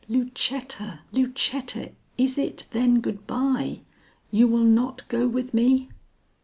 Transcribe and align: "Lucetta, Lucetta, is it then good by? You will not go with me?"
"Lucetta, 0.09 1.01
Lucetta, 1.11 1.91
is 2.17 2.39
it 2.39 2.65
then 2.71 3.01
good 3.01 3.27
by? 3.27 3.81
You 4.31 4.47
will 4.47 4.63
not 4.63 5.07
go 5.09 5.27
with 5.27 5.53
me?" 5.53 5.89